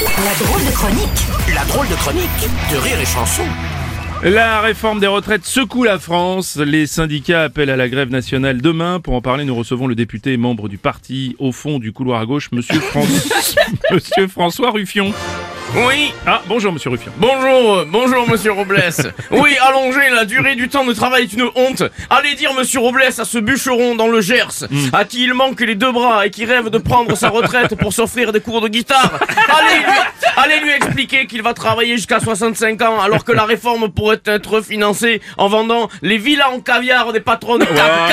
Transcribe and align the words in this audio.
La 0.00 0.34
drôle 0.44 0.64
de 0.64 0.70
chronique 0.72 1.54
La 1.54 1.64
drôle 1.64 1.88
de 1.88 1.94
chronique 1.94 2.48
de 2.72 2.76
Rire 2.76 3.00
et 3.00 3.06
Chanson. 3.06 3.42
La 4.22 4.60
réforme 4.60 4.98
des 4.98 5.06
retraites 5.06 5.44
secoue 5.44 5.84
la 5.84 5.98
France. 5.98 6.56
Les 6.56 6.86
syndicats 6.86 7.44
appellent 7.44 7.70
à 7.70 7.76
la 7.76 7.88
grève 7.88 8.10
nationale 8.10 8.60
demain. 8.60 8.98
Pour 9.00 9.14
en 9.14 9.20
parler, 9.20 9.44
nous 9.44 9.54
recevons 9.54 9.86
le 9.86 9.94
député 9.94 10.32
et 10.32 10.36
membre 10.36 10.68
du 10.68 10.78
parti 10.78 11.36
au 11.38 11.52
fond 11.52 11.78
du 11.78 11.92
couloir 11.92 12.20
à 12.20 12.26
gauche, 12.26 12.50
Monsieur, 12.52 12.80
Monsieur 13.92 14.26
François 14.28 14.70
Ruffion. 14.70 15.12
Oui, 15.76 16.12
Ah, 16.26 16.40
bonjour 16.46 16.72
Monsieur 16.72 16.90
Ruffion. 16.90 17.12
bonjour, 17.18 17.74
euh, 17.76 17.84
bonjour 17.88 18.28
Monsieur 18.28 18.52
Robles. 18.52 18.82
Oui, 19.30 19.50
allonger 19.60 20.08
la 20.10 20.24
durée 20.24 20.54
du 20.56 20.68
temps 20.68 20.84
de 20.84 20.92
travail 20.94 21.24
est 21.24 21.32
une 21.34 21.48
honte. 21.54 21.82
Allez 22.10 22.34
dire 22.34 22.54
Monsieur 22.54 22.80
Robles 22.80 23.02
à 23.02 23.10
ce 23.24 23.38
bûcheron 23.38 23.94
dans 23.94 24.08
le 24.08 24.20
Gers, 24.20 24.66
à 24.92 25.04
qui 25.04 25.24
il 25.24 25.34
manque 25.34 25.60
les 25.60 25.74
deux 25.74 25.92
bras 25.92 26.26
et 26.26 26.30
qui 26.30 26.46
rêve 26.46 26.70
de 26.70 26.78
prendre 26.78 27.14
sa 27.16 27.28
retraite 27.28 27.74
pour 27.76 27.92
s'offrir 27.92 28.32
des 28.32 28.40
cours 28.40 28.60
de 28.62 28.68
guitare. 28.68 29.18
Allez 29.48 29.80
lui, 29.84 29.92
allez 30.36 30.60
lui 30.60 30.70
expliquer 30.72 31.26
qu'il 31.26 31.42
va 31.42 31.52
travailler 31.54 31.96
jusqu'à 31.96 32.18
65 32.20 32.80
ans 32.82 33.00
alors 33.00 33.24
que 33.24 33.32
la 33.32 33.44
réforme 33.44 33.90
pourrait 33.90 34.20
être 34.24 34.62
financée 34.62 35.20
en 35.36 35.48
vendant 35.48 35.88
les 36.02 36.16
villas 36.18 36.50
en 36.50 36.60
caviar 36.60 37.12
des 37.12 37.20
patrons 37.20 37.58
du 37.58 37.66
CAC 37.66 37.76
40. 37.76 38.08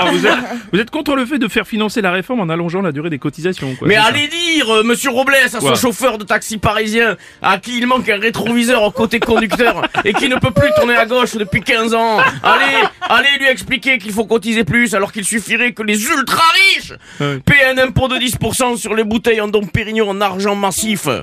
Ah, 0.00 0.10
vous, 0.12 0.26
êtes, 0.26 0.34
vous 0.72 0.78
êtes 0.78 0.90
contre 0.90 1.16
le 1.16 1.26
fait 1.26 1.38
de 1.38 1.48
faire 1.48 1.66
financer 1.66 2.00
la 2.00 2.12
réforme 2.12 2.40
en 2.40 2.48
allongeant 2.48 2.80
la 2.82 2.92
durée 2.92 3.10
des 3.10 3.18
cotisations. 3.18 3.74
Quoi, 3.74 3.88
Mais 3.88 3.96
allez 3.96 4.28
dire, 4.28 4.70
euh, 4.72 4.82
monsieur 4.84 5.10
Robles, 5.10 5.34
à 5.34 5.48
ce 5.48 5.74
chauffeur 5.74 6.18
de 6.18 6.24
taxi 6.24 6.58
parisien, 6.58 6.91
à 7.00 7.58
qui 7.58 7.78
il 7.78 7.86
manque 7.86 8.08
un 8.08 8.18
rétroviseur 8.18 8.82
au 8.82 8.90
côté 8.90 9.20
conducteur 9.20 9.82
et 10.04 10.12
qui 10.12 10.28
ne 10.28 10.36
peut 10.36 10.50
plus 10.50 10.68
tourner 10.76 10.96
à 10.96 11.06
gauche 11.06 11.34
depuis 11.34 11.62
15 11.62 11.94
ans. 11.94 12.18
Allez, 12.42 12.86
allez 13.08 13.38
lui 13.38 13.46
expliquer 13.48 13.98
qu'il 13.98 14.12
faut 14.12 14.24
cotiser 14.26 14.64
plus 14.64 14.94
alors 14.94 15.12
qu'il 15.12 15.24
suffirait 15.24 15.72
que 15.72 15.82
les 15.82 16.02
ultra 16.04 16.42
riches 16.74 16.92
Ouais. 17.20 17.38
paient 17.44 17.64
un 17.64 17.78
impôt 17.78 18.08
de 18.08 18.16
10% 18.16 18.76
sur 18.76 18.94
les 18.94 19.04
bouteilles 19.04 19.40
en 19.40 19.48
Dom 19.48 19.68
Pérignon 19.68 20.08
en 20.10 20.20
argent 20.20 20.54
massif. 20.54 21.06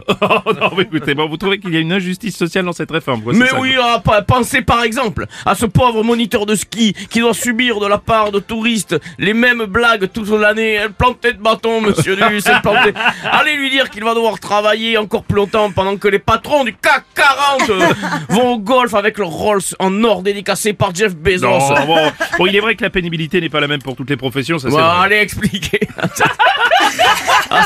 Oh, 0.46 0.54
non, 0.54 0.72
mais 0.78 0.84
écoutez, 0.84 1.16
bon, 1.16 1.28
vous 1.28 1.38
trouvez 1.38 1.60
qu'il 1.60 1.74
y 1.74 1.78
a 1.78 1.80
une 1.80 1.92
injustice 1.92 2.36
sociale 2.38 2.66
dans 2.66 2.72
cette 2.74 2.92
réforme 2.92 3.22
quoi, 3.24 3.34
Mais 3.34 3.48
ça, 3.48 3.60
oui, 3.60 3.74
ah, 3.82 4.02
pensez 4.28 4.62
par 4.62 4.84
exemple 4.84 5.26
à 5.46 5.56
ce 5.56 5.66
pauvre 5.66 6.04
moniteur 6.04 6.46
de 6.46 6.56
ski 6.56 6.94
qui 7.10 7.20
doit 7.20 7.34
subir 7.34 7.80
de 7.80 7.88
la 7.88 7.98
part 7.98 8.32
de 8.32 8.40
touristes 8.40 8.96
les 9.18 9.34
mêmes 9.34 9.66
blagues 9.66 10.10
toute 10.12 10.30
l'année. 10.30 10.74
Elle 10.74 10.92
plantait 10.92 11.34
de 11.34 11.40
bâton, 11.42 11.82
monsieur 11.82 12.16
Luce, 12.16 12.46
elle 12.48 12.62
plantait. 12.62 12.94
Allez 13.32 13.56
lui 13.56 13.70
dire 13.70 13.90
qu'il 13.90 14.04
va 14.04 14.14
devoir 14.14 14.40
travailler 14.40 14.98
encore 14.98 15.24
plus 15.24 15.38
longtemps 15.38 15.59
pendant 15.70 15.98
que 15.98 16.08
les 16.08 16.20
patrons 16.20 16.64
du 16.64 16.74
CAC 16.74 17.04
40 17.16 17.70
euh, 17.70 17.94
vont 18.30 18.54
au 18.54 18.60
golf 18.60 18.94
avec 18.94 19.18
leur 19.18 19.30
Rolls 19.30 19.62
en 19.80 20.04
or 20.04 20.24
dédicacé 20.24 20.74
par 20.74 20.96
Jeff 20.96 21.16
Bezos. 21.16 21.48
Non, 21.48 21.86
bon, 21.86 22.12
bon, 22.38 22.46
il 22.48 22.56
est 22.56 22.60
vrai 22.60 22.76
que 22.76 22.84
la 22.84 22.90
pénibilité 22.90 23.42
n'est 23.42 23.50
pas 23.50 23.60
la 23.60 23.68
même 23.68 23.82
pour 23.82 23.96
toutes 23.96 24.10
les 24.10 24.18
professions, 24.18 24.58
ça 24.60 24.70
c'est 24.70 24.76
Bon, 24.76 24.84
allez 24.84 25.18
expliquer 25.18 25.80
à 25.98 26.08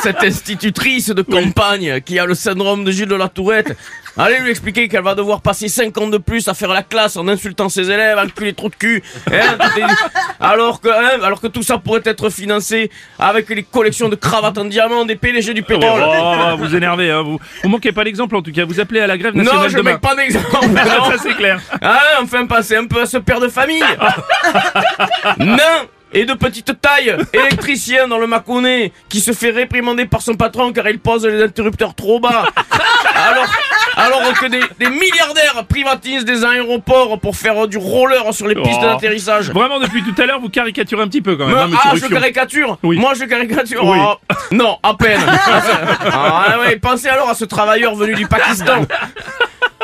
cette- 0.04 0.24
à 0.24 0.26
institutrice 0.28 1.10
de 1.10 1.22
campagne 1.22 2.02
qui 2.02 2.20
a 2.20 2.26
le 2.26 2.36
syndrome 2.36 2.84
de 2.84 2.92
Gilles 2.92 3.08
de 3.08 3.16
la 3.16 3.30
Tourette. 3.30 3.76
Allez 4.16 4.38
lui 4.42 4.52
expliquer 4.52 4.88
qu'elle 4.88 5.02
va 5.04 5.16
devoir 5.16 5.42
passer 5.42 5.68
5 5.68 5.98
ans 5.98 6.08
de 6.08 6.20
plus 6.20 6.48
à 6.48 6.54
faire 6.54 6.70
la 6.70 6.84
classe 6.84 7.18
en 7.18 7.28
insultant 7.28 7.68
ses 7.70 7.90
élèves, 7.90 8.20
enculer 8.20 8.54
trop 8.54 8.70
de 8.70 8.76
cul. 8.76 9.02
hein, 9.32 9.58
alors 10.40 10.82
que, 10.82 10.90
hein, 10.90 11.20
alors 11.24 11.42
que 11.42 11.48
tout 11.48 11.64
ça 11.64 11.80
pourrait 11.80 12.02
être 12.06 12.30
financé 12.30 12.92
avec 13.18 13.50
les 13.50 13.64
collections 13.64 14.10
de 14.10 14.16
cravates 14.16 14.58
en 14.60 14.66
diamant 14.66 15.06
des 15.06 15.16
PDG 15.16 15.56
du 15.56 15.64
pétrole. 15.64 16.04
Oh, 16.08 16.56
vous 16.60 16.76
énervez, 16.76 17.10
hein, 17.10 17.24
vous. 17.24 17.40
Vous 17.64 17.70
manquez 17.70 17.92
pas 17.92 18.04
l'exemple 18.04 18.36
en 18.36 18.44
tout 18.44 18.52
cas. 18.52 18.66
Vous 18.66 18.80
appelez 18.80 19.00
à 19.00 19.08
la 19.08 19.18
grève 19.18 19.34
nationale 19.36 19.64
non, 19.64 19.70
je 19.70 19.80
mets 19.80 19.98
pas 19.98 20.16
d'exemple. 20.16 20.48
Non. 20.74 21.06
ça 21.12 21.18
c'est 21.22 21.34
clair. 21.36 21.60
Ah, 21.82 22.00
enfin, 22.22 22.46
passez 22.46 22.76
un 22.76 22.86
peu 22.86 23.02
à 23.02 23.06
ce 23.08 23.18
père 23.18 23.40
de 23.40 23.48
famille. 23.48 23.82
Nain 25.40 25.58
et 26.14 26.26
de 26.26 26.34
petite 26.34 26.80
taille, 26.82 27.16
électricien 27.34 28.08
dans 28.08 28.18
le 28.18 28.28
Mâconnais, 28.28 28.92
qui 29.10 29.20
se 29.20 29.32
fait 29.34 29.50
réprimander 29.52 30.06
par 30.06 30.22
son 30.22 30.36
patron 30.36 30.72
car 30.72 30.88
il 30.88 31.00
pose 31.00 31.26
les 31.26 31.44
interrupteurs 31.44 31.96
trop 31.96 32.20
bas. 32.20 32.46
Alors, 33.16 33.46
alors 33.96 34.34
que 34.34 34.48
des, 34.48 34.62
des 34.80 34.90
milliardaires 34.90 35.66
privatisent 35.70 36.26
des 36.26 36.44
aéroports 36.44 37.20
pour 37.20 37.36
faire 37.36 37.68
du 37.68 37.78
roller 37.78 38.34
sur 38.34 38.48
les 38.48 38.56
pistes 38.56 38.80
Oh. 38.82 38.86
d'atterrissage. 38.86 39.52
Vraiment, 39.52 39.80
depuis 39.80 40.02
tout 40.04 40.20
à 40.22 40.26
l'heure, 40.26 40.40
vous 40.40 40.50
caricaturez 40.50 41.02
un 41.04 41.08
petit 41.08 41.22
peu 41.22 41.36
quand 41.36 41.46
même. 41.48 41.56
Me- 41.56 41.76
hein, 41.76 41.80
ah, 41.84 41.92
je 41.96 42.06
caricature 42.08 42.78
Oui. 42.84 42.98
Moi, 42.98 43.14
je 43.14 43.26
caricature 43.26 43.84
Oui. 43.86 43.98
Oh, 44.02 44.16
Non, 44.52 44.78
à 44.84 44.94
peine 44.96 45.22
ah, 46.12 46.58
ouais, 46.62 46.76
Pensez 46.78 47.08
alors 47.08 47.30
à 47.30 47.36
ce 47.36 47.46
travailleur 47.46 47.96
venu 47.96 48.16
du 48.16 48.28
Pakistan 48.28 48.86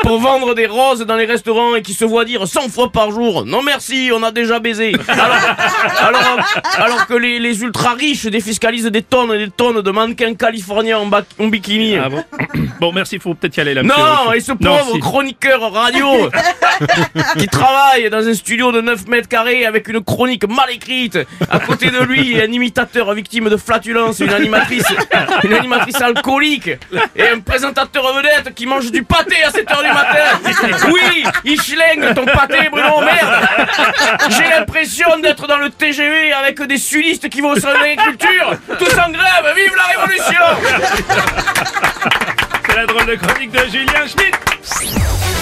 pour 0.02 0.20
vendre 0.20 0.54
des 0.54 0.66
roses 0.66 1.00
dans 1.06 1.16
les 1.16 1.24
restaurants 1.26 1.74
et 1.76 1.82
qui 1.82 1.94
se 1.94 2.04
voit 2.04 2.24
dire 2.24 2.46
100 2.46 2.68
fois 2.68 2.90
par 2.90 3.10
jour 3.10 3.44
Non 3.44 3.62
merci, 3.62 4.10
on 4.14 4.22
a 4.22 4.30
déjà 4.30 4.58
baisé 4.58 4.92
Alors, 5.08 5.36
alors, 6.02 6.38
alors 6.78 7.06
que 7.06 7.14
les, 7.14 7.38
les 7.38 7.62
ultra 7.62 7.92
riches 7.94 8.26
défiscalisent 8.26 8.86
des 8.86 9.02
tonnes 9.02 9.32
et 9.34 9.38
des 9.38 9.50
tonnes 9.50 9.82
de 9.82 9.90
mannequins 9.90 10.34
californiens 10.34 10.98
en, 10.98 11.06
ba- 11.06 11.22
en 11.38 11.46
bikini 11.48 11.96
Ah 11.96 12.08
bon 12.08 12.24
Bon, 12.80 12.92
merci, 12.92 13.16
il 13.16 13.20
faut 13.20 13.34
peut-être 13.34 13.56
y 13.58 13.60
aller 13.60 13.74
là. 13.74 13.82
non, 13.82 14.32
et 14.32 14.40
ce 14.40 14.52
pauvre 14.52 14.92
si. 14.94 15.00
chroniqueur 15.00 15.70
radio 15.70 16.06
qui 17.38 17.46
travaille 17.46 18.08
dans 18.08 18.26
un 18.26 18.32
studio 18.32 18.72
de 18.72 18.80
9 18.80 19.06
mètres 19.08 19.28
carrés 19.28 19.66
avec 19.66 19.86
une 19.88 20.02
chronique 20.02 20.48
mal 20.48 20.70
écrite. 20.70 21.18
À 21.50 21.58
côté 21.60 21.90
de 21.90 21.98
lui, 22.02 22.40
un 22.40 22.50
imitateur 22.50 23.12
victime 23.12 23.50
de 23.50 23.56
flatulence, 23.58 24.20
une 24.20 24.32
animatrice, 24.32 24.86
une 25.44 25.52
animatrice 25.52 26.00
alcoolique 26.00 26.68
et 27.16 27.28
un 27.28 27.40
présentateur 27.40 28.14
vedette 28.14 28.54
qui 28.54 28.64
mange 28.64 28.90
du 28.90 29.02
pâté 29.02 29.36
à 29.44 29.50
7 29.50 29.70
heures 29.70 29.82
du 29.82 29.89
Oui, 30.90 31.24
il 31.44 31.60
schlingue 31.60 32.14
ton 32.14 32.24
pâté, 32.24 32.68
Bruno, 32.70 33.00
merde. 33.00 33.48
J'ai 34.30 34.48
l'impression 34.48 35.18
d'être 35.18 35.46
dans 35.46 35.58
le 35.58 35.70
TGV 35.70 36.32
avec 36.32 36.62
des 36.62 36.78
sudistes 36.78 37.28
qui 37.28 37.40
vont 37.40 37.54
sur 37.54 37.70
l'agriculture. 37.70 38.52
Tous 38.78 38.98
en 38.98 39.10
grève, 39.10 39.54
vive 39.56 39.72
la 39.76 40.00
révolution 40.00 40.44
C'est 42.66 42.76
la 42.76 42.86
drôle 42.86 43.06
de 43.06 43.14
chronique 43.16 43.50
de 43.50 43.66
Julien 43.70 44.06
Schmitt. 44.06 45.39